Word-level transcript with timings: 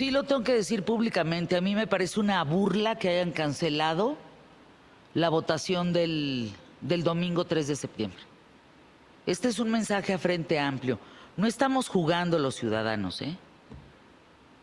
Sí, 0.00 0.10
lo 0.10 0.22
tengo 0.22 0.42
que 0.42 0.54
decir 0.54 0.82
públicamente. 0.82 1.56
A 1.56 1.60
mí 1.60 1.74
me 1.74 1.86
parece 1.86 2.20
una 2.20 2.42
burla 2.42 2.94
que 2.94 3.10
hayan 3.10 3.32
cancelado 3.32 4.16
la 5.12 5.28
votación 5.28 5.92
del, 5.92 6.52
del 6.80 7.02
domingo 7.04 7.44
3 7.44 7.68
de 7.68 7.76
septiembre. 7.76 8.18
Este 9.26 9.48
es 9.48 9.58
un 9.58 9.70
mensaje 9.70 10.14
a 10.14 10.18
frente 10.18 10.58
amplio. 10.58 10.98
No 11.36 11.46
estamos 11.46 11.90
jugando 11.90 12.38
los 12.38 12.54
ciudadanos, 12.54 13.20
¿eh? 13.20 13.36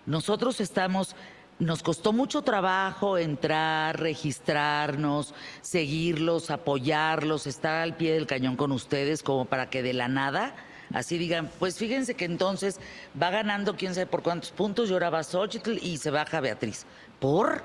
Nosotros 0.08 0.60
estamos, 0.60 1.16
nos 1.60 1.84
costó 1.84 2.14
mucho 2.14 2.42
trabajo 2.42 3.20
entrar, 3.20 4.00
registrarnos, 4.00 5.36
seguirlos, 5.62 6.50
apoyarlos, 6.50 7.46
estar 7.46 7.76
al 7.76 7.96
pie 7.96 8.14
del 8.14 8.26
cañón 8.26 8.56
con 8.56 8.72
ustedes 8.72 9.22
como 9.22 9.46
para 9.46 9.70
que 9.70 9.84
de 9.84 9.94
la 9.94 10.08
nada 10.08 10.56
así 10.94 11.18
digan, 11.18 11.50
pues 11.60 11.78
fíjense 11.78 12.16
que 12.16 12.26
entonces 12.26 12.80
va 13.22 13.30
ganando 13.30 13.76
quién 13.76 13.94
sabe 13.94 14.08
por 14.08 14.24
cuántos 14.24 14.52
puntos, 14.52 14.90
lloraba 14.90 15.24
Xochitl 15.24 15.78
y 15.82 15.98
se 15.98 16.12
baja 16.12 16.40
Beatriz. 16.40 16.86
¿Por? 17.20 17.64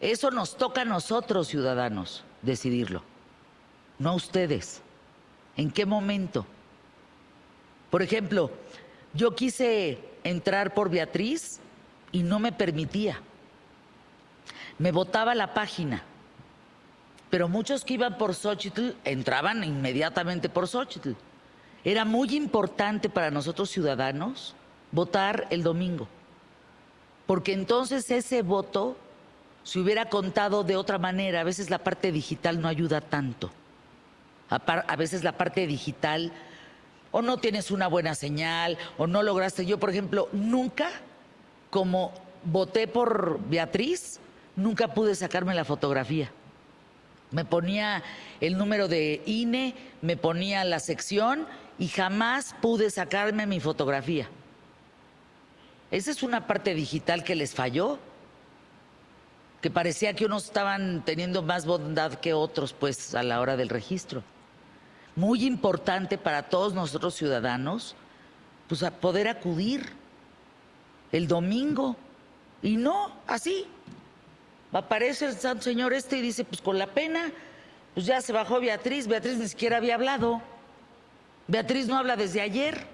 Eso 0.00 0.30
nos 0.30 0.56
toca 0.56 0.82
a 0.82 0.84
nosotros, 0.84 1.48
ciudadanos, 1.48 2.24
decidirlo, 2.42 3.02
no 3.98 4.10
a 4.10 4.14
ustedes. 4.14 4.82
¿En 5.56 5.70
qué 5.70 5.86
momento? 5.86 6.46
Por 7.90 8.02
ejemplo, 8.02 8.50
yo 9.14 9.34
quise 9.34 9.98
entrar 10.24 10.74
por 10.74 10.90
Beatriz 10.90 11.60
y 12.10 12.22
no 12.22 12.38
me 12.38 12.52
permitía. 12.52 13.20
Me 14.78 14.92
botaba 14.92 15.34
la 15.34 15.54
página. 15.54 16.02
Pero 17.30 17.48
muchos 17.48 17.84
que 17.84 17.94
iban 17.94 18.18
por 18.18 18.34
Xochitl 18.34 18.90
entraban 19.04 19.62
inmediatamente 19.64 20.48
por 20.48 20.68
Xochitl. 20.68 21.12
Era 21.84 22.04
muy 22.04 22.34
importante 22.36 23.08
para 23.08 23.30
nosotros 23.30 23.70
ciudadanos 23.70 24.54
votar 24.92 25.46
el 25.50 25.62
domingo, 25.62 26.06
porque 27.26 27.52
entonces 27.52 28.10
ese 28.10 28.42
voto 28.42 28.96
se 29.64 29.80
hubiera 29.80 30.08
contado 30.08 30.64
de 30.64 30.76
otra 30.76 30.98
manera. 30.98 31.40
A 31.40 31.44
veces 31.44 31.70
la 31.70 31.78
parte 31.78 32.12
digital 32.12 32.60
no 32.60 32.68
ayuda 32.68 33.00
tanto. 33.00 33.50
A, 34.48 34.96
veces 34.96 35.24
la 35.24 35.32
parte 35.32 35.66
digital 35.66 36.30
o 37.10 37.22
no 37.22 37.38
tienes 37.38 37.70
una 37.70 37.86
buena 37.86 38.14
señal 38.14 38.76
o 38.98 39.06
no 39.06 39.22
lograste. 39.22 39.64
Yo, 39.64 39.78
por 39.78 39.88
ejemplo, 39.88 40.28
nunca, 40.32 40.90
como 41.70 42.12
voté 42.44 42.86
por 42.86 43.40
Beatriz, 43.48 44.20
nunca 44.54 44.88
pude 44.88 45.14
sacarme 45.14 45.54
la 45.54 45.64
fotografía. 45.64 46.30
Me 47.32 47.44
ponía 47.44 48.02
el 48.40 48.58
número 48.58 48.88
de 48.88 49.22
INE, 49.26 49.74
me 50.02 50.16
ponía 50.16 50.64
la 50.64 50.78
sección 50.78 51.46
y 51.78 51.88
jamás 51.88 52.54
pude 52.60 52.90
sacarme 52.90 53.46
mi 53.46 53.58
fotografía. 53.58 54.28
Esa 55.90 56.10
es 56.10 56.22
una 56.22 56.46
parte 56.46 56.74
digital 56.74 57.24
que 57.24 57.34
les 57.34 57.54
falló, 57.54 57.98
que 59.60 59.70
parecía 59.70 60.14
que 60.14 60.26
unos 60.26 60.44
estaban 60.44 61.04
teniendo 61.04 61.42
más 61.42 61.66
bondad 61.66 62.14
que 62.14 62.34
otros, 62.34 62.72
pues, 62.72 63.14
a 63.14 63.22
la 63.22 63.40
hora 63.40 63.56
del 63.56 63.68
registro. 63.68 64.22
Muy 65.16 65.44
importante 65.44 66.18
para 66.18 66.44
todos 66.44 66.74
nosotros 66.74 67.14
ciudadanos, 67.14 67.94
pues, 68.68 68.82
a 68.82 68.90
poder 68.90 69.28
acudir 69.28 69.92
el 71.12 71.28
domingo. 71.28 71.96
Y 72.62 72.76
no, 72.76 73.12
así. 73.26 73.66
Aparece 74.72 75.26
el 75.26 75.36
Santo 75.36 75.64
Señor 75.64 75.92
este 75.92 76.16
y 76.16 76.22
dice, 76.22 76.44
pues 76.44 76.62
con 76.62 76.78
la 76.78 76.86
pena, 76.86 77.30
pues 77.94 78.06
ya 78.06 78.20
se 78.20 78.32
bajó 78.32 78.58
Beatriz, 78.60 79.06
Beatriz 79.06 79.36
ni 79.36 79.48
siquiera 79.48 79.76
había 79.76 79.96
hablado. 79.96 80.40
Beatriz 81.46 81.86
no 81.86 81.98
habla 81.98 82.16
desde 82.16 82.40
ayer. 82.40 82.86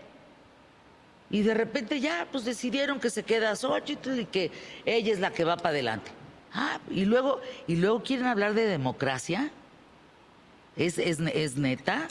Y 1.31 1.43
de 1.43 1.55
repente 1.55 2.00
ya, 2.00 2.27
pues 2.33 2.44
decidieron 2.44 2.99
que 2.99 3.11
se 3.11 3.22
queda 3.22 3.55
Xochitl 3.55 4.21
y 4.21 4.25
que 4.25 4.50
ella 4.87 5.12
es 5.12 5.21
la 5.21 5.31
que 5.31 5.44
va 5.44 5.56
para 5.56 5.71
adelante. 5.71 6.11
Ah, 6.53 6.81
y 6.91 7.05
luego, 7.05 7.41
y 7.66 7.77
luego 7.77 8.03
quieren 8.03 8.27
hablar 8.27 8.55
de 8.55 8.65
democracia. 8.65 9.50
¿Es, 10.77 10.99
es, 10.99 11.21
es 11.21 11.56
neta? 11.56 12.09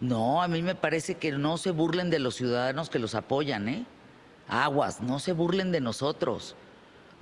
No, 0.00 0.42
a 0.42 0.48
mí 0.48 0.60
me 0.60 0.74
parece 0.74 1.14
que 1.14 1.32
no 1.32 1.56
se 1.56 1.70
burlen 1.70 2.10
de 2.10 2.18
los 2.18 2.34
ciudadanos 2.34 2.90
que 2.90 2.98
los 2.98 3.14
apoyan, 3.14 3.68
¿eh? 3.68 3.86
Aguas, 4.48 5.00
no 5.00 5.18
se 5.18 5.32
burlen 5.32 5.72
de 5.72 5.80
nosotros. 5.80 6.54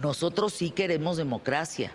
Nosotros 0.02 0.52
sí 0.52 0.70
queremos 0.70 1.16
democracia. 1.16 1.92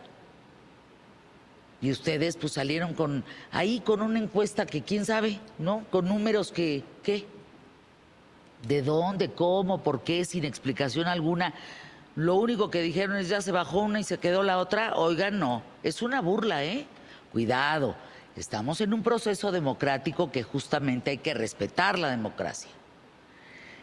Y 1.81 1.91
ustedes 1.91 2.37
pues 2.37 2.53
salieron 2.53 2.93
con 2.93 3.25
ahí 3.51 3.81
con 3.81 4.01
una 4.01 4.17
encuesta 4.17 4.65
que 4.65 4.81
quién 4.81 5.05
sabe, 5.05 5.39
¿no? 5.59 5.85
Con 5.91 6.07
números 6.07 6.51
que 6.51 6.83
¿qué? 7.03 7.27
¿De 8.65 8.81
dónde, 8.81 9.31
cómo, 9.31 9.83
por 9.83 10.03
qué 10.03 10.23
sin 10.23 10.45
explicación 10.45 11.05
alguna? 11.05 11.53
Lo 12.15 12.35
único 12.35 12.71
que 12.71 12.81
dijeron 12.81 13.17
es 13.17 13.27
ya 13.27 13.41
se 13.41 13.51
bajó 13.51 13.81
una 13.81 13.99
y 13.99 14.03
se 14.03 14.17
quedó 14.17 14.41
la 14.41 14.57
otra. 14.57 14.95
Oigan, 14.95 15.37
no, 15.37 15.61
es 15.83 16.01
una 16.01 16.21
burla, 16.21 16.63
¿eh? 16.63 16.87
Cuidado. 17.33 17.95
Estamos 18.37 18.79
en 18.81 18.93
un 18.93 19.03
proceso 19.03 19.51
democrático 19.51 20.31
que 20.31 20.43
justamente 20.43 21.11
hay 21.11 21.17
que 21.17 21.33
respetar 21.33 21.99
la 21.99 22.09
democracia. 22.09 22.71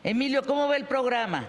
Emilio, 0.02 0.42
¿cómo 0.44 0.66
va 0.66 0.76
el 0.76 0.86
programa? 0.86 1.46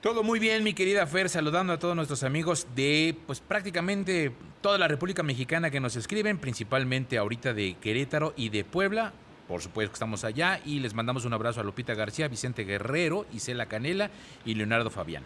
Todo 0.00 0.22
muy 0.22 0.38
bien, 0.38 0.64
mi 0.64 0.72
querida 0.72 1.06
Fer, 1.06 1.28
saludando 1.28 1.74
a 1.74 1.78
todos 1.78 1.94
nuestros 1.94 2.22
amigos 2.22 2.66
de 2.74 3.14
pues 3.26 3.40
prácticamente 3.40 4.32
toda 4.62 4.78
la 4.78 4.88
República 4.88 5.22
Mexicana 5.22 5.70
que 5.70 5.78
nos 5.78 5.94
escriben, 5.94 6.38
principalmente 6.38 7.18
ahorita 7.18 7.52
de 7.52 7.74
Querétaro 7.74 8.32
y 8.34 8.48
de 8.48 8.64
Puebla. 8.64 9.12
Por 9.46 9.60
supuesto 9.60 9.90
que 9.90 9.96
estamos 9.96 10.24
allá 10.24 10.58
y 10.64 10.80
les 10.80 10.94
mandamos 10.94 11.26
un 11.26 11.34
abrazo 11.34 11.60
a 11.60 11.64
Lupita 11.64 11.92
García, 11.92 12.28
Vicente 12.28 12.64
Guerrero, 12.64 13.26
Isela 13.34 13.66
Canela 13.66 14.10
y 14.46 14.54
Leonardo 14.54 14.88
Fabián. 14.88 15.24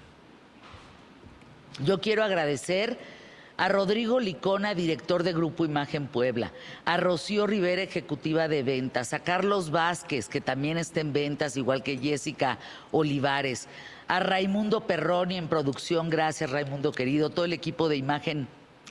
Yo 1.84 2.00
quiero 2.00 2.24
agradecer 2.24 2.98
a 3.56 3.68
Rodrigo 3.68 4.18
Licona, 4.18 4.74
director 4.74 5.22
de 5.22 5.32
Grupo 5.32 5.64
Imagen 5.64 6.08
Puebla, 6.08 6.50
a 6.84 6.96
Rocío 6.96 7.46
Rivera, 7.46 7.82
ejecutiva 7.82 8.48
de 8.48 8.64
ventas, 8.64 9.12
a 9.12 9.20
Carlos 9.20 9.70
Vázquez, 9.70 10.28
que 10.28 10.40
también 10.40 10.78
está 10.78 11.00
en 11.00 11.12
ventas, 11.12 11.56
igual 11.56 11.84
que 11.84 11.96
Jessica 11.96 12.58
Olivares, 12.90 13.68
a 14.08 14.20
Raimundo 14.20 14.86
Perroni 14.86 15.36
en 15.36 15.48
producción, 15.48 16.10
gracias 16.10 16.50
Raimundo 16.50 16.92
querido, 16.92 17.30
todo 17.30 17.44
el 17.44 17.52
equipo 17.52 17.88
de 17.88 17.96
Imagen 17.96 18.48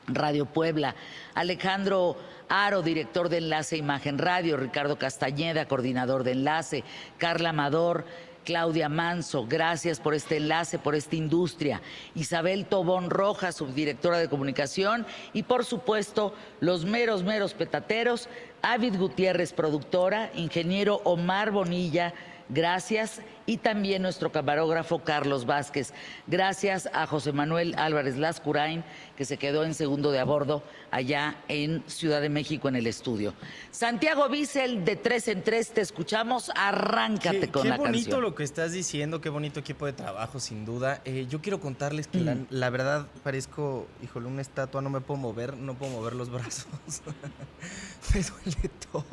Radio 0.08 0.46
Puebla, 0.46 0.96
Alejandro 1.34 2.18
Aro, 2.50 2.82
director 2.82 3.30
de 3.30 3.38
Enlace 3.38 3.78
Imagen 3.78 4.18
Radio, 4.18 4.58
Ricardo 4.58 4.98
Castañeda, 4.98 5.68
coordinador 5.68 6.24
de 6.24 6.34
Enlace, 6.34 6.84
Carla 7.18 7.50
Amador, 7.50 8.06
Claudia 8.44 8.90
Manso, 8.90 9.48
gracias 9.48 10.00
por 10.00 10.14
este 10.14 10.38
enlace, 10.38 10.78
por 10.78 10.96
esta 10.96 11.16
industria. 11.16 11.82
Isabel 12.14 12.66
Tobón 12.66 13.10
Rojas, 13.10 13.56
subdirectora 13.56 14.18
de 14.18 14.28
comunicación. 14.28 15.06
Y 15.32 15.44
por 15.44 15.64
supuesto, 15.64 16.36
los 16.60 16.84
meros, 16.86 17.24
meros 17.24 17.54
petateros, 17.54 18.28
Avid 18.62 18.98
Gutiérrez, 18.98 19.54
productora, 19.54 20.30
ingeniero 20.36 21.02
Omar 21.06 21.52
Bonilla, 21.52 22.14
gracias 22.50 23.22
y 23.46 23.58
también 23.58 24.02
nuestro 24.02 24.32
camarógrafo 24.32 25.00
Carlos 25.00 25.46
Vázquez. 25.46 25.94
Gracias 26.28 26.90
a 26.94 27.06
José 27.08 27.32
Manuel 27.34 27.76
Álvarez 27.78 28.18
Lascurain, 28.18 28.84
que 29.18 29.26
se 29.26 29.38
quedó 29.38 29.64
en 29.64 29.74
segundo 29.74 30.12
de 30.12 30.20
a 30.20 30.24
bordo 30.24 30.64
allá 30.92 31.36
en 31.48 31.84
Ciudad 31.88 32.22
de 32.22 32.30
México 32.30 32.68
en 32.70 32.76
el 32.76 32.88
estudio. 32.88 33.34
Santiago 33.72 34.30
Bissell, 34.30 34.86
de 34.86 34.96
tres 34.96 35.28
en 35.28 35.44
tres, 35.44 35.72
te 35.72 35.82
escuchamos. 35.82 36.52
Arráncate 36.56 37.50
con 37.50 37.68
la 37.68 37.78
canción. 37.78 37.94
Qué 37.94 38.00
bonito 38.00 38.22
lo 38.22 38.36
que 38.36 38.44
estás 38.44 38.72
diciendo, 38.72 39.22
qué 39.22 39.30
bonito 39.30 39.60
equipo 39.60 39.86
de 39.86 39.94
trabajo, 39.94 40.40
sin 40.40 40.66
duda. 40.66 41.02
Eh, 41.06 41.28
yo 41.30 41.42
quiero 41.42 41.60
contarles 41.60 42.08
que 42.08 42.20
la, 42.20 42.36
mm. 42.36 42.48
la, 42.50 42.70
verdad 42.70 43.08
parezco, 43.24 43.88
híjole, 44.02 44.28
una 44.28 44.42
estatua, 44.42 44.82
no 44.82 44.90
me 44.90 45.02
puedo 45.02 45.20
mover, 45.20 45.58
no 45.58 45.76
puedo 45.76 45.92
mover 45.92 46.14
los 46.14 46.30
brazos. 46.30 46.68
me 48.14 48.22
duele 48.22 48.70
todo. 48.92 49.06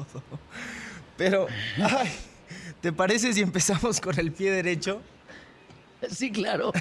Pero, 1.16 1.46
ay. 1.76 2.10
¿Te 2.80 2.92
parece 2.92 3.32
si 3.32 3.40
empezamos 3.40 4.00
con 4.00 4.18
el 4.18 4.32
pie 4.32 4.50
derecho? 4.50 5.00
Sí, 6.08 6.30
claro. 6.32 6.72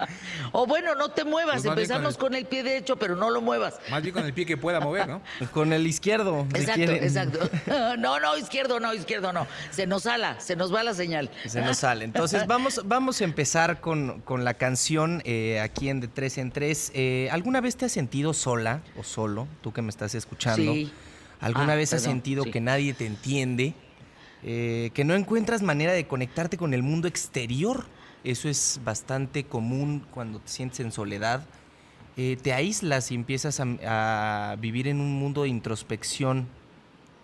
o 0.52 0.66
bueno, 0.66 0.94
no 0.94 1.10
te 1.10 1.24
muevas, 1.24 1.62
pues 1.62 1.66
empezamos 1.66 2.16
con 2.16 2.34
el... 2.34 2.46
pie 2.46 2.62
derecho, 2.62 2.96
pero 2.96 3.16
no 3.16 3.30
lo 3.30 3.40
muevas. 3.40 3.78
Más 3.90 4.02
bien 4.02 4.14
con 4.14 4.24
el 4.24 4.32
pie 4.32 4.46
que 4.46 4.56
pueda 4.56 4.80
mover, 4.80 5.08
¿no? 5.08 5.20
Con 5.52 5.72
el 5.72 5.86
izquierdo. 5.86 6.46
Exacto, 6.54 6.92
exacto. 6.92 7.50
No, 7.98 8.18
no, 8.18 8.36
izquierdo, 8.36 8.80
no, 8.80 8.94
izquierdo, 8.94 9.32
no. 9.32 9.46
Se 9.70 9.86
nos 9.86 10.04
sala, 10.04 10.40
se 10.40 10.56
nos 10.56 10.74
va 10.74 10.82
la 10.82 10.94
señal. 10.94 11.30
Se 11.46 11.60
nos 11.60 11.78
sale. 11.78 12.04
Entonces 12.04 12.46
vamos, 12.46 12.80
vamos 12.84 13.20
a 13.20 13.24
empezar 13.24 13.80
con, 13.80 14.22
la 14.38 14.54
canción 14.54 15.22
eh, 15.24 15.60
aquí 15.60 15.88
en 15.88 16.00
De 16.00 16.08
Tres 16.08 16.38
en 16.38 16.50
Tres. 16.50 16.90
Eh, 16.94 17.28
¿Alguna 17.30 17.60
vez 17.60 17.76
te 17.76 17.86
has 17.86 17.92
sentido 17.92 18.32
sola 18.32 18.80
o 18.96 19.02
solo, 19.02 19.46
tú 19.60 19.72
que 19.72 19.82
me 19.82 19.90
estás 19.90 20.14
escuchando? 20.14 20.72
Sí. 20.72 20.92
¿Alguna 21.40 21.72
ah, 21.72 21.76
vez 21.76 21.92
has 21.92 22.02
sentido 22.02 22.44
que 22.44 22.60
nadie 22.60 22.94
te 22.94 23.04
entiende? 23.04 23.74
Eh, 24.44 24.90
que 24.94 25.04
no 25.04 25.14
encuentras 25.14 25.62
manera 25.62 25.92
de 25.92 26.06
conectarte 26.06 26.56
con 26.56 26.74
el 26.74 26.82
mundo 26.82 27.08
exterior. 27.08 27.86
Eso 28.24 28.48
es 28.48 28.80
bastante 28.84 29.44
común 29.44 30.04
cuando 30.10 30.40
te 30.40 30.48
sientes 30.48 30.80
en 30.80 30.92
soledad. 30.92 31.44
Eh, 32.16 32.36
te 32.42 32.52
aíslas 32.52 33.10
y 33.10 33.14
empiezas 33.14 33.60
a, 33.60 34.56
vivir 34.58 34.88
en 34.88 35.00
un 35.00 35.12
mundo 35.12 35.44
de 35.44 35.48
introspección 35.48 36.46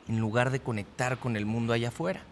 en 0.09 0.19
lugar 0.19 0.50
de 0.50 0.61
conectar 0.61 1.19
con 1.19 1.37
el 1.37 1.44
mundo 1.44 1.73
allá 1.73 1.88
afuera. 1.88 2.23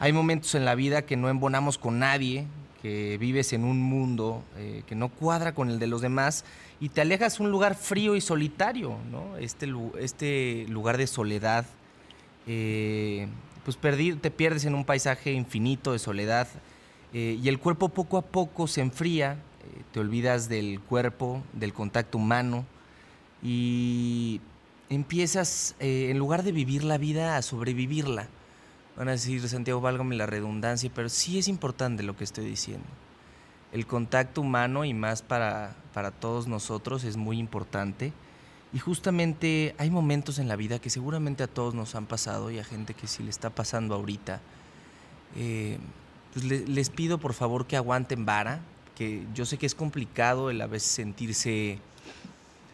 Hay 0.00 0.12
momentos 0.12 0.54
en 0.54 0.64
la 0.64 0.74
vida 0.74 1.02
que 1.02 1.16
no 1.16 1.28
embonamos 1.28 1.78
con 1.78 1.98
nadie, 1.98 2.46
que 2.82 3.18
vives 3.18 3.52
en 3.52 3.64
un 3.64 3.80
mundo 3.80 4.42
eh, 4.56 4.82
que 4.86 4.94
no 4.94 5.08
cuadra 5.08 5.54
con 5.54 5.68
el 5.68 5.78
de 5.78 5.86
los 5.86 6.00
demás 6.00 6.44
y 6.80 6.88
te 6.88 7.00
alejas 7.00 7.38
a 7.38 7.42
un 7.42 7.50
lugar 7.50 7.74
frío 7.74 8.16
y 8.16 8.20
solitario, 8.20 8.96
¿no? 9.10 9.36
Este, 9.36 9.72
este 9.98 10.66
lugar 10.68 10.96
de 10.96 11.06
soledad, 11.06 11.66
pues 13.76 14.20
te 14.20 14.30
pierdes 14.30 14.64
en 14.64 14.74
un 14.74 14.84
paisaje 14.84 15.32
infinito 15.32 15.92
de 15.92 15.98
soledad 15.98 16.48
eh, 17.12 17.38
y 17.42 17.48
el 17.48 17.58
cuerpo 17.58 17.88
poco 17.88 18.16
a 18.18 18.22
poco 18.22 18.66
se 18.66 18.80
enfría, 18.80 19.38
te 19.92 20.00
olvidas 20.00 20.48
del 20.48 20.80
cuerpo, 20.80 21.42
del 21.52 21.72
contacto 21.72 22.18
humano 22.18 22.64
y 23.42 24.40
empiezas, 24.88 25.74
en 25.78 26.18
lugar 26.18 26.42
de 26.42 26.52
vivir 26.52 26.84
la 26.84 26.98
vida, 26.98 27.36
a 27.36 27.42
sobrevivirla 27.42 28.28
Van 28.98 29.06
a 29.06 29.12
decir, 29.12 29.48
Santiago, 29.48 29.80
válgame 29.80 30.16
la 30.16 30.26
redundancia, 30.26 30.90
pero 30.92 31.08
sí 31.08 31.38
es 31.38 31.46
importante 31.46 32.02
lo 32.02 32.16
que 32.16 32.24
estoy 32.24 32.44
diciendo. 32.44 32.88
El 33.70 33.86
contacto 33.86 34.40
humano 34.40 34.84
y 34.84 34.92
más 34.92 35.22
para, 35.22 35.76
para 35.94 36.10
todos 36.10 36.48
nosotros 36.48 37.04
es 37.04 37.16
muy 37.16 37.38
importante. 37.38 38.12
Y 38.72 38.78
justamente 38.78 39.74
hay 39.78 39.90
momentos 39.90 40.38
en 40.38 40.48
la 40.48 40.56
vida 40.56 40.78
que 40.78 40.90
seguramente 40.90 41.42
a 41.42 41.46
todos 41.46 41.74
nos 41.74 41.94
han 41.94 42.06
pasado 42.06 42.50
y 42.50 42.58
a 42.58 42.64
gente 42.64 42.94
que 42.94 43.06
sí 43.06 43.22
le 43.22 43.30
está 43.30 43.50
pasando 43.50 43.94
ahorita. 43.94 44.40
Eh, 45.36 45.78
pues 46.32 46.44
les 46.44 46.90
pido 46.90 47.18
por 47.18 47.32
favor 47.32 47.66
que 47.66 47.76
aguanten 47.76 48.26
vara, 48.26 48.60
que 48.94 49.26
yo 49.34 49.46
sé 49.46 49.56
que 49.56 49.66
es 49.66 49.74
complicado 49.74 50.50
el 50.50 50.60
a 50.60 50.66
veces 50.66 50.90
sentirse 50.90 51.78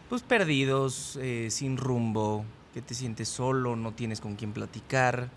pues 0.09 0.21
perdidos, 0.21 1.17
eh, 1.21 1.47
sin 1.49 1.77
rumbo, 1.77 2.45
que 2.73 2.81
te 2.81 2.93
sientes 2.93 3.29
solo, 3.29 3.75
no 3.75 3.93
tienes 3.93 4.21
con 4.21 4.35
quién 4.35 4.51
platicar 4.51 5.29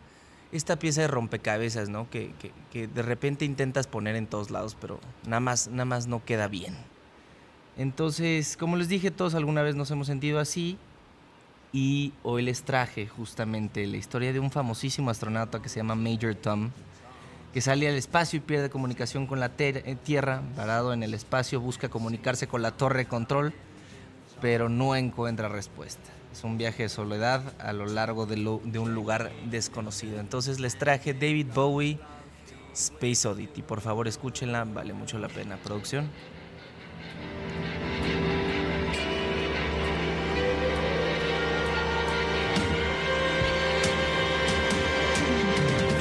esta 0.52 0.78
pieza 0.78 1.02
de 1.02 1.08
rompecabezas, 1.08 1.88
¿no? 1.88 2.08
Que, 2.10 2.32
de 2.72 3.02
repente 3.02 3.44
intentas 3.44 3.86
poner 3.86 4.16
en 4.16 4.26
todos 4.26 4.50
lados, 4.50 4.76
pero 4.80 4.98
nada 5.24 5.40
más, 5.40 5.68
nada 5.68 5.84
más 5.84 6.06
no 6.06 6.24
queda 6.24 6.48
bien. 6.48 6.74
Entonces, 7.78 8.56
como 8.56 8.76
les 8.76 8.88
dije, 8.88 9.12
todos 9.12 9.34
alguna 9.34 9.62
vez 9.62 9.76
nos 9.76 9.90
hemos 9.92 10.08
sentido 10.08 10.40
así. 10.40 10.76
Y 11.72 12.12
hoy 12.22 12.42
les 12.42 12.62
traje 12.62 13.06
justamente 13.06 13.86
la 13.86 13.98
historia 13.98 14.32
de 14.32 14.40
un 14.40 14.50
famosísimo 14.50 15.10
astronauta 15.10 15.62
que 15.62 15.68
se 15.68 15.76
llama 15.76 15.94
Major 15.94 16.34
Tom, 16.34 16.70
que 17.52 17.60
sale 17.60 17.88
al 17.88 17.94
espacio 17.94 18.38
y 18.38 18.40
pierde 18.40 18.70
comunicación 18.70 19.26
con 19.26 19.38
la 19.38 19.52
eh, 19.58 19.96
Tierra, 20.02 20.42
parado 20.56 20.92
en 20.92 21.02
el 21.02 21.14
espacio, 21.14 21.60
busca 21.60 21.88
comunicarse 21.88 22.48
con 22.48 22.62
la 22.62 22.72
torre 22.72 23.00
de 23.00 23.06
control, 23.06 23.52
pero 24.40 24.68
no 24.68 24.96
encuentra 24.96 25.48
respuesta. 25.48 26.10
Es 26.32 26.42
un 26.42 26.58
viaje 26.58 26.84
de 26.84 26.88
soledad 26.88 27.42
a 27.58 27.72
lo 27.72 27.86
largo 27.86 28.26
de, 28.26 28.46
un 28.46 28.94
lugar 28.94 29.30
desconocido. 29.50 30.20
Entonces 30.20 30.60
les 30.60 30.78
traje 30.78 31.12
David 31.12 31.48
Bowie, 31.54 31.98
Space 32.72 33.28
Oddity. 33.28 33.62
Por 33.62 33.82
favor, 33.82 34.08
escúchenla, 34.08 34.64
vale 34.64 34.94
mucho 34.94 35.18
la 35.18 35.28
pena. 35.28 35.56
Producción. 35.56 36.08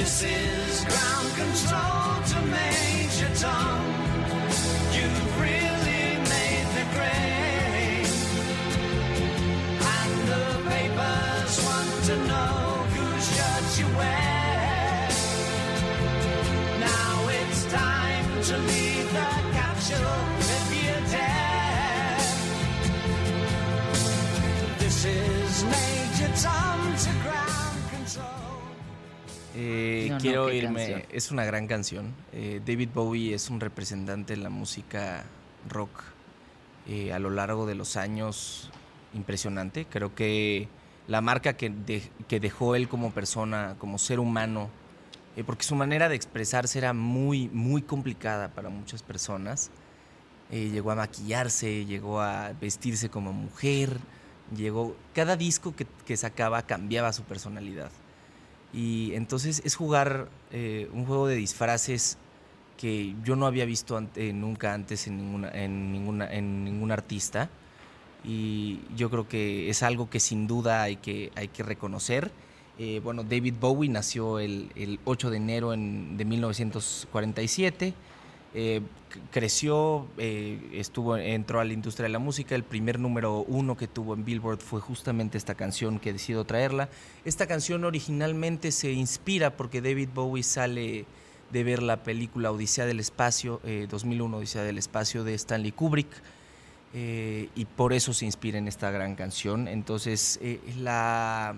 This 0.08 0.24
is 0.24 0.86
ground 0.86 1.28
control 1.36 2.24
to 2.30 2.42
Major 2.48 3.28
Tom. 3.36 3.84
You've 4.94 5.42
really 5.42 5.77
Eh, 30.18 30.22
quiero 30.22 30.52
irme. 30.52 31.06
Es 31.12 31.32
una 31.32 31.46
gran 31.46 31.68
canción. 31.68 32.14
Eh, 32.34 32.62
David 32.66 32.90
Bowie 32.94 33.34
es 33.34 33.50
un 33.50 33.60
representante 33.60 34.36
de 34.36 34.42
la 34.42 34.50
música 34.50 35.24
rock 35.70 36.04
eh, 36.88 37.14
a 37.14 37.20
lo 37.20 37.30
largo 37.30 37.66
de 37.66 37.76
los 37.76 37.98
años 37.98 38.70
impresionante. 39.14 39.86
Creo 39.86 40.16
que 40.16 40.68
la 41.08 41.22
marca 41.22 41.54
que, 41.54 41.72
que 42.28 42.40
dejó 42.40 42.76
él 42.76 42.88
como 42.88 43.12
persona, 43.12 43.76
como 43.78 43.98
ser 43.98 44.20
humano, 44.20 44.70
porque 45.46 45.64
su 45.64 45.76
manera 45.76 46.10
de 46.10 46.16
expresarse 46.16 46.80
era 46.80 46.94
muy, 46.94 47.48
muy 47.50 47.84
complicada 47.84 48.50
para 48.50 48.70
muchas 48.70 49.04
personas. 49.04 49.70
llegó 50.50 50.92
a 50.92 50.96
maquillarse, 50.96 51.86
llegó 51.86 52.22
a 52.22 52.54
vestirse 52.60 53.10
como 53.10 53.34
mujer, 53.34 54.00
llegó. 54.56 54.96
Cada 55.14 55.38
disco 55.38 55.76
que, 55.76 55.86
que 56.06 56.18
sacaba 56.18 56.64
cambiaba 56.64 57.14
su 57.14 57.24
personalidad. 57.24 57.92
Y 58.74 59.14
entonces 59.14 59.62
es 59.66 59.76
jugar 59.76 60.30
eh, 60.52 60.90
un 60.94 61.06
juego 61.06 61.28
de 61.28 61.36
disfraces 61.36 62.18
que 62.78 63.16
yo 63.24 63.36
no 63.36 63.48
había 63.48 63.66
visto 63.66 64.00
nunca 64.34 64.74
antes 64.74 65.08
en, 65.08 65.18
ninguna, 65.18 65.50
en, 65.50 65.92
ninguna, 65.92 66.32
en 66.32 66.64
ningún 66.64 66.92
artista. 66.92 67.50
Y 68.24 68.80
yo 68.96 69.10
creo 69.10 69.28
que 69.28 69.70
es 69.70 69.84
algo 69.84 70.10
que 70.10 70.20
sin 70.20 70.48
duda 70.48 70.84
hay 70.84 70.98
que, 70.98 71.32
hay 71.36 71.48
que 71.48 71.64
reconocer. 71.64 72.32
Eh, 72.78 73.02
bueno, 73.04 73.24
David 73.24 73.56
Bowie 73.60 73.90
nació 73.90 74.40
el, 74.40 74.72
el 74.76 75.00
8 75.06 75.32
de 75.32 75.38
enero 75.38 75.74
en, 75.74 76.18
de 76.18 76.26
1947. 76.26 77.94
Eh, 78.60 78.82
creció, 79.32 80.08
eh, 80.18 80.60
estuvo, 80.74 81.16
entró 81.16 81.60
a 81.60 81.64
la 81.64 81.74
industria 81.74 82.06
de 82.06 82.10
la 82.10 82.18
música. 82.18 82.56
El 82.56 82.64
primer 82.64 82.98
número 82.98 83.42
uno 83.48 83.78
que 83.78 83.88
tuvo 83.88 84.16
en 84.16 84.26
Billboard 84.26 84.62
fue 84.62 84.82
justamente 84.82 85.38
esta 85.38 85.54
canción 85.54 86.00
que 86.00 86.12
decido 86.12 86.44
traerla. 86.44 86.90
Esta 87.24 87.46
canción 87.46 87.86
originalmente 87.86 88.72
se 88.72 88.92
inspira 88.92 89.56
porque 89.56 89.80
David 89.80 90.10
Bowie 90.12 90.42
sale 90.42 91.06
de 91.52 91.64
ver 91.64 91.84
la 91.84 92.02
película 92.02 92.52
Odisea 92.52 92.88
del 92.88 93.00
Espacio, 93.00 93.62
2001 93.90 94.36
eh, 94.36 94.40
Odisea 94.40 94.64
del 94.64 94.80
Espacio 94.80 95.24
de 95.24 95.36
Stanley 95.36 95.72
Kubrick. 95.72 96.10
y 96.96 97.66
por 97.76 97.94
eso 97.94 98.12
se 98.12 98.26
inspira 98.26 98.58
en 98.58 98.68
esta 98.68 98.90
gran 98.90 99.16
canción. 99.16 99.68
Entonces, 99.68 100.40
la 100.80 101.56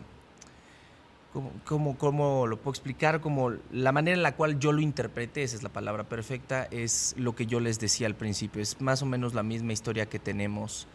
¿Cómo, 1.31 1.95
cómo, 1.97 2.47
lo 2.47 2.57
puedo 2.57 2.71
explicar? 2.71 3.21
Como 3.21 3.51
la 3.71 3.91
manera 3.91 4.17
en 4.17 4.23
la 4.23 4.35
cual 4.35 4.57
yo 4.57 4.71
lo 4.71 4.81
interpreté, 4.81 5.43
esa 5.43 5.57
es 5.57 5.63
la 5.63 5.69
palabra 5.69 6.05
perfecta, 6.05 6.67
es 6.71 7.13
lo 7.17 7.35
que 7.35 7.45
yo 7.45 7.59
les 7.59 7.79
decía 7.79 8.07
al 8.07 8.15
principio. 8.15 8.63
Es 8.63 8.81
más 8.81 9.03
o 9.03 9.05
menos 9.05 9.35
la 9.35 9.43
misma 9.43 9.71
historia 9.71 10.07
que 10.07 10.17
tenemos 10.17 10.87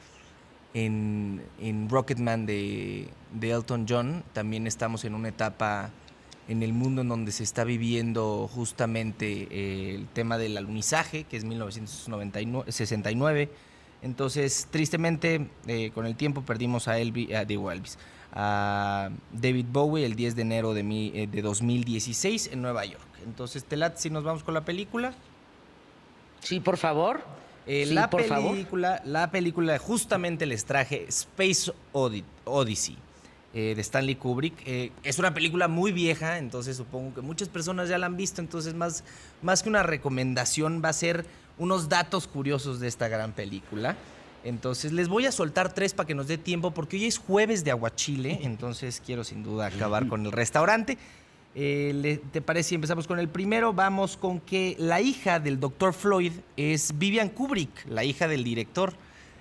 en, 0.75 1.41
en 1.61 1.89
Rocketman 1.89 2.47
de, 2.47 3.09
de, 3.33 3.51
Elton 3.51 3.87
John. 3.89 4.25
También 4.33 4.67
estamos 4.67 5.05
en 5.05 5.15
una 5.15 5.29
etapa 5.29 5.91
en 6.49 6.63
el 6.63 6.73
mundo 6.73 7.03
en 7.03 7.09
donde 7.09 7.33
se 7.33 7.45
está 7.45 7.65
viviendo 7.65 8.49
justamente 8.53 9.49
eh, 9.51 9.95
el 9.95 10.07
tema 10.09 10.37
del 10.37 10.57
alunizaje, 10.57 11.25
que 11.25 11.37
es 11.37 11.45
1969. 11.45 13.51
Entonces, 14.03 14.69
tristemente, 14.71 15.49
eh, 15.67 15.91
con 15.95 16.07
el 16.07 16.17
tiempo 16.17 16.43
perdimos 16.43 16.89
a 16.89 16.99
Elvis, 16.99 17.33
a, 17.33 17.45
digo 17.45 17.71
Elvis, 17.71 17.99
a 18.35 19.11
David 19.33 19.67
Bowie 19.71 20.05
el 20.05 20.17
10 20.17 20.35
de 20.35 20.43
enero 20.43 20.75
de, 20.75 20.83
mi, 20.83 21.13
eh, 21.15 21.29
de 21.29 21.41
2016 21.41 22.51
en 22.53 22.63
Nueva 22.63 22.85
York. 22.85 23.07
Entonces, 23.25 23.65
Telat, 23.65 23.97
si 23.97 24.11
nos 24.11 24.25
vamos 24.25 24.43
con 24.43 24.55
la 24.55 24.65
película. 24.65 25.15
Sí, 26.41 26.59
por 26.59 26.77
favor. 26.77 27.21
Eh, 27.67 27.87
la 27.87 28.11
película, 28.11 29.01
la 29.07 29.31
película, 29.31 29.79
justamente 29.79 30.45
les 30.45 30.67
traje 30.67 31.07
Space 31.09 31.73
Odyssey 31.93 32.99
eh, 33.55 33.73
de 33.75 33.81
Stanley 33.81 34.17
Kubrick. 34.17 34.55
es 35.03 35.19
una 35.19 35.33
película 35.33 35.67
muy 35.67 35.91
vieja, 35.93 36.37
entonces 36.37 36.77
supongo 36.77 37.15
que 37.15 37.21
muchas 37.23 37.49
personas 37.49 37.89
ya 37.89 37.97
la 37.97 38.05
han 38.05 38.19
visto, 38.19 38.43
entonces 38.43 38.75
más, 38.75 39.03
más 39.41 39.63
que 39.63 39.71
una 39.71 39.83
recomendación 39.83 40.83
va 40.85 40.91
a 40.91 40.93
ser 40.93 41.25
unos 41.57 41.89
datos 41.89 42.27
curiosos 42.27 42.81
de 42.81 42.89
esta 42.89 43.09
gran 43.09 43.33
película. 43.33 43.97
Entonces 44.45 44.93
les 44.93 45.09
voy 45.09 45.27
a 45.27 45.33
soltar 45.33 45.73
tres 45.73 45.95
para 45.95 46.07
que 46.07 46.15
nos 46.15 46.29
dé 46.29 46.37
tiempo, 46.37 46.71
porque 46.73 46.97
hoy 46.97 47.07
es 47.07 47.19
jueves 47.19 47.65
de 47.65 47.71
aguachile, 47.71 48.41
entonces 48.43 49.03
quiero 49.05 49.25
sin 49.25 49.43
duda 49.43 49.67
acabar 49.67 50.07
con 50.07 50.27
el 50.27 50.33
restaurante. 50.33 50.99
Eh, 51.55 52.21
¿Te 52.33 52.43
parece 52.43 52.71
si 52.71 52.75
empezamos 52.75 53.07
con 53.07 53.19
el 53.19 53.29
primero? 53.29 53.73
Vamos 53.73 54.17
con 54.17 54.41
que 54.41 54.77
la 54.79 55.01
hija 55.01 55.41
del 55.41 55.61
doctor 55.61 55.95
Floyd 55.95 56.33
es 56.57 56.99
Vivian 56.99 57.31
Kubrick, 57.31 57.87
la 57.89 58.05
hija 58.05 58.29
del 58.29 58.45
director. 58.45 58.93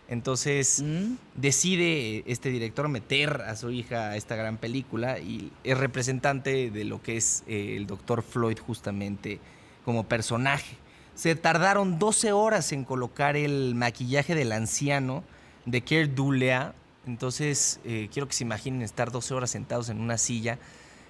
Entonces 0.08 0.84
mm. 0.86 1.16
decide 1.36 2.24
este 2.28 2.50
director 2.50 2.88
meter 2.88 3.42
a 3.42 3.56
su 3.56 3.72
hija 3.72 4.12
a 4.12 4.16
esta 4.16 4.36
gran 4.36 4.58
película 4.58 5.20
y 5.20 5.52
es 5.64 5.78
representante 5.78 6.70
de 6.70 6.84
lo 6.84 7.02
que 7.02 7.18
es 7.18 7.44
eh, 7.48 7.76
el 7.78 7.88
doctor 7.88 8.22
Floyd 8.22 8.60
justamente 8.60 9.40
como 9.84 10.08
personaje. 10.08 10.78
Se 11.16 11.36
tardaron 11.36 12.00
12 12.00 12.32
horas 12.32 12.72
en 12.72 12.84
colocar 12.84 13.36
el 13.36 13.76
maquillaje 13.76 14.36
del 14.36 14.52
anciano 14.52 15.24
de 15.66 15.82
Keir 15.82 16.14
Dulea. 16.16 16.74
Entonces, 17.06 17.80
eh, 17.84 18.10
quiero 18.12 18.28
que 18.28 18.34
se 18.34 18.44
imaginen 18.44 18.82
estar 18.82 19.12
12 19.12 19.34
horas 19.34 19.52
sentados 19.52 19.90
en 19.90 20.00
una 20.00 20.18
silla. 20.18 20.58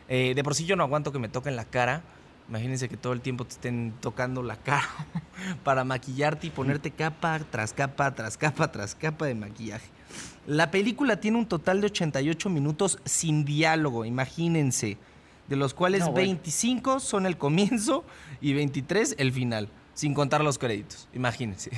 Eh, 0.09 0.33
de 0.35 0.43
por 0.43 0.55
sí 0.55 0.65
yo 0.65 0.75
no 0.75 0.83
aguanto 0.83 1.11
que 1.11 1.19
me 1.19 1.29
toquen 1.29 1.55
la 1.55 1.65
cara, 1.65 2.03
Imagínense 2.49 2.89
que 2.89 2.97
todo 2.97 3.13
el 3.13 3.21
tiempo 3.21 3.45
te 3.45 3.53
estén 3.53 3.93
tocando 4.01 4.43
la 4.43 4.57
cara 4.57 4.87
para 5.63 5.83
maquillarte 5.83 6.47
y 6.47 6.49
ponerte 6.49 6.91
capa 6.91 7.39
tras 7.49 7.73
capa, 7.73 8.13
tras 8.13 8.37
capa, 8.37 8.71
tras 8.71 8.95
capa 8.95 9.25
de 9.25 9.35
maquillaje. 9.35 9.87
La 10.45 10.69
película 10.69 11.19
tiene 11.19 11.37
un 11.37 11.45
total 11.45 11.79
de 11.79 11.87
88 11.87 12.49
minutos 12.49 12.99
sin 13.05 13.45
diálogo, 13.45 14.03
imagínense, 14.03 14.97
de 15.47 15.55
los 15.55 15.73
cuales 15.73 16.13
25 16.13 16.99
son 16.99 17.25
el 17.25 17.37
comienzo 17.37 18.03
y 18.41 18.53
23 18.53 19.15
el 19.19 19.31
final, 19.31 19.69
sin 19.93 20.13
contar 20.13 20.43
los 20.43 20.57
créditos, 20.57 21.07
imagínense. 21.13 21.71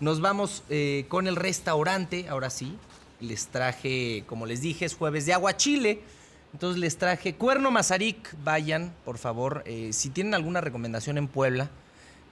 Nos 0.00 0.22
vamos 0.22 0.62
eh, 0.70 1.04
con 1.08 1.26
el 1.26 1.36
restaurante, 1.36 2.26
ahora 2.30 2.48
sí. 2.48 2.76
Les 3.20 3.48
traje, 3.48 4.24
como 4.26 4.46
les 4.46 4.62
dije, 4.62 4.86
es 4.86 4.94
jueves 4.94 5.26
de 5.26 5.34
agua 5.34 5.58
chile. 5.58 6.00
Entonces 6.54 6.80
les 6.80 6.96
traje 6.96 7.34
Cuerno 7.34 7.70
Mazarik. 7.70 8.34
Vayan, 8.42 8.94
por 9.04 9.18
favor. 9.18 9.62
Eh, 9.66 9.90
si 9.92 10.08
tienen 10.08 10.32
alguna 10.32 10.62
recomendación 10.62 11.18
en 11.18 11.28
Puebla, 11.28 11.68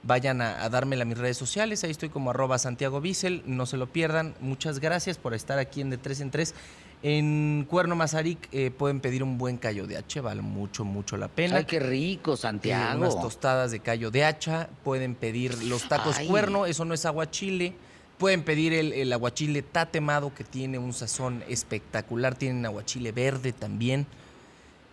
vayan 0.01 0.41
a, 0.41 0.63
a, 0.63 0.69
dármela 0.69 1.03
a 1.03 1.05
mis 1.05 1.19
redes 1.19 1.37
sociales. 1.37 1.83
Ahí 1.83 1.91
estoy 1.91 2.09
como 2.09 2.31
arroba 2.31 2.57
Santiago 2.57 3.01
Bissell. 3.01 3.43
No 3.45 3.67
se 3.67 3.77
lo 3.77 3.85
pierdan. 3.93 4.33
Muchas 4.41 4.79
gracias 4.79 5.19
por 5.19 5.35
estar 5.35 5.59
aquí 5.59 5.81
en 5.81 5.91
De 5.91 5.97
3 5.99 6.21
en 6.21 6.31
3. 6.31 6.55
En 7.01 7.65
Cuerno 7.69 7.95
Mazarik 7.95 8.49
eh, 8.51 8.71
pueden 8.71 8.99
pedir 8.99 9.23
un 9.23 9.37
buen 9.37 9.57
callo 9.57 9.87
de 9.87 9.95
hacha, 9.95 10.21
vale 10.21 10.41
mucho, 10.41 10.83
mucho 10.83 11.15
la 11.15 11.29
pena. 11.29 11.57
Ay, 11.57 11.63
qué 11.63 11.79
rico, 11.79 12.35
Santiago. 12.35 12.99
unas 12.99 13.21
tostadas 13.21 13.71
de 13.71 13.79
callo 13.79 14.11
de 14.11 14.25
hacha, 14.25 14.67
pueden 14.83 15.15
pedir 15.15 15.63
los 15.63 15.87
tacos 15.87 16.19
cuerno, 16.19 16.65
eso 16.65 16.83
no 16.83 16.93
es 16.93 17.05
aguachile. 17.05 17.73
Pueden 18.17 18.43
pedir 18.43 18.73
el, 18.73 18.91
el, 18.91 19.13
aguachile 19.13 19.61
tatemado, 19.61 20.35
que 20.35 20.43
tiene 20.43 20.77
un 20.77 20.91
sazón 20.91 21.41
espectacular. 21.47 22.35
Tienen 22.35 22.65
aguachile 22.65 23.13
verde 23.13 23.53
también. 23.53 24.05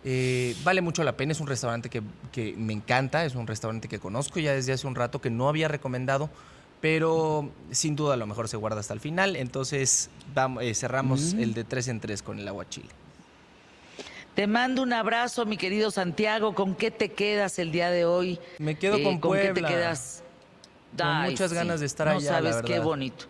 Eh, 0.05 0.55
vale 0.63 0.79
mucho 0.79 1.03
la 1.03 1.17
pena, 1.17 1.33
es 1.33 1.41
un 1.41 1.47
restaurante 1.47 1.89
que, 1.89 2.01
que 2.31 2.53
me 2.55 2.71
encanta, 2.71 3.25
es 3.25 3.35
un 3.35 3.45
restaurante 3.45 3.89
que 3.89 3.99
conozco 3.99 4.39
ya 4.39 4.53
desde 4.53 4.71
hace 4.71 4.87
un 4.87 4.95
rato, 4.95 5.19
que 5.19 5.29
no 5.29 5.49
había 5.49 5.67
recomendado 5.67 6.29
pero 6.87 7.51
sin 7.69 7.97
duda 7.97 8.13
a 8.13 8.17
lo 8.17 8.25
mejor 8.25 8.47
se 8.47 8.55
guarda 8.55 8.79
hasta 8.79 8.93
el 8.93 9.01
final. 9.01 9.35
Entonces 9.35 10.09
vamos, 10.33 10.63
eh, 10.63 10.73
cerramos 10.73 11.33
mm. 11.33 11.39
el 11.41 11.53
de 11.53 11.65
tres 11.65 11.89
en 11.89 11.99
tres 11.99 12.21
con 12.21 12.39
el 12.39 12.47
agua 12.47 12.69
chile. 12.69 12.87
Te 14.35 14.47
mando 14.47 14.83
un 14.83 14.93
abrazo, 14.93 15.45
mi 15.45 15.57
querido 15.57 15.91
Santiago. 15.91 16.55
¿Con 16.55 16.75
qué 16.75 16.89
te 16.89 17.09
quedas 17.09 17.59
el 17.59 17.73
día 17.73 17.91
de 17.91 18.05
hoy? 18.05 18.39
Me 18.57 18.75
quedo 18.75 18.95
eh, 18.95 19.03
con 19.03 19.19
Puebla. 19.19 19.47
¿Con 19.47 19.55
qué 19.55 19.61
te 19.61 19.67
quedas? 19.67 20.23
Con 20.97 21.23
muchas 21.23 21.51
ganas 21.51 21.81
de 21.81 21.87
estar 21.87 22.07
no 22.07 22.19
allá. 22.19 22.29
sabes 22.29 22.55
qué 22.65 22.79
bonito. 22.79 23.25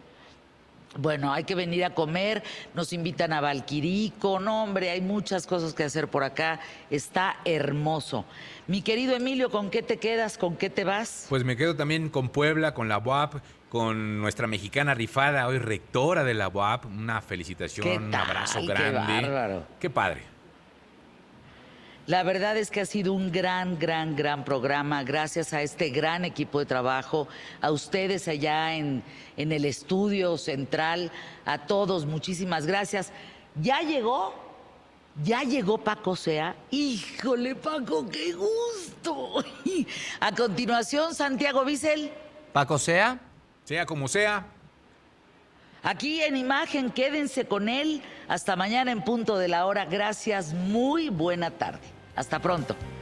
Bueno, 0.98 1.32
hay 1.32 1.44
que 1.44 1.56
venir 1.56 1.86
a 1.86 1.92
comer, 1.92 2.44
nos 2.74 2.92
invitan 2.94 3.34
a 3.34 3.42
Valquirico, 3.42 4.40
no 4.40 4.64
hombre, 4.64 4.90
hay 4.90 5.02
muchas 5.02 5.46
cosas 5.46 5.74
que 5.74 5.84
hacer 5.84 6.08
por 6.08 6.24
acá, 6.24 6.60
está 6.90 7.38
hermoso. 7.46 8.26
Mi 8.68 8.82
querido 8.82 9.16
Emilio, 9.16 9.50
¿con 9.50 9.70
qué 9.70 9.82
te 9.82 9.98
quedas? 9.98 10.38
¿Con 10.38 10.58
qué 10.58 10.70
te 10.70 10.84
vas? 10.84 11.28
Pues 11.30 11.44
me 11.44 11.56
quedo 11.56 11.76
también 11.76 12.10
con 12.10 12.30
Puebla, 12.30 12.74
con 12.74 12.90
la 12.90 12.98
UAP, 12.98 13.36
con 13.70 14.20
nuestra 14.20 14.48
mexicana 14.48 14.94
rifada, 14.94 15.48
hoy 15.48 15.60
rectora 15.60 16.24
de 16.24 16.34
la 16.34 16.48
UAP, 16.48 16.86
una 16.86 17.22
felicitación, 17.22 18.06
un 18.06 18.16
abrazo 18.16 18.66
grande. 18.66 19.22
Qué 19.22 19.22
bárbaro. 19.22 19.68
Qué 19.80 19.90
padre. 19.90 20.37
La 22.08 22.24
verdad 22.24 22.56
es 22.56 22.72
que 22.72 22.80
ha 22.80 22.86
sido 22.86 23.12
un 23.12 23.34
gran, 23.34 23.78
gran, 23.78 24.16
gran 24.16 24.46
programa, 24.46 25.04
gracias 25.04 25.52
a 25.52 25.62
este 25.62 25.90
gran 25.90 26.24
equipo 26.24 26.60
de 26.60 26.66
trabajo, 26.66 27.28
a 27.60 27.70
ustedes 27.70 28.30
allá 28.30 28.76
en, 28.76 29.04
en 29.36 29.52
el 29.52 29.66
estudio 29.66 30.38
central, 30.38 31.12
a 31.46 31.66
todos, 31.66 32.06
muchísimas 32.06 32.66
gracias. 32.66 33.12
¿Ya 33.62 33.82
llegó? 33.82 34.34
¿Ya 35.22 35.44
llegó 35.44 35.80
Paco 35.80 36.16
Sea? 36.16 36.56
Híjole, 36.72 37.56
Paco, 37.56 38.08
qué 38.10 38.32
gusto. 38.32 39.44
A 40.22 40.32
continuación, 40.32 41.14
Santiago 41.14 41.66
Bissell. 41.66 42.10
Paco 42.54 42.80
Sea. 42.80 43.20
Sea 43.66 43.86
como 43.86 44.08
sea. 44.08 44.46
Aquí 45.84 46.22
en 46.22 46.38
imagen, 46.38 46.90
quédense 46.90 47.46
con 47.46 47.68
él. 47.68 48.02
Hasta 48.30 48.56
mañana 48.56 48.92
en 48.92 49.04
punto 49.04 49.38
de 49.38 49.50
la 49.50 49.66
hora. 49.66 49.84
Gracias, 49.84 50.54
muy 50.54 51.10
buena 51.10 51.52
tarde. 51.52 51.97
Hasta 52.18 52.40
pronto. 52.40 52.97